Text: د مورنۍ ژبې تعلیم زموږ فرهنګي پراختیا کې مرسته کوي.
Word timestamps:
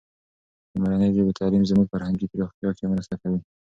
د 0.71 0.73
مورنۍ 0.81 1.09
ژبې 1.15 1.33
تعلیم 1.39 1.63
زموږ 1.71 1.87
فرهنګي 1.93 2.27
پراختیا 2.31 2.69
کې 2.77 2.91
مرسته 2.93 3.15
کوي. 3.21 3.39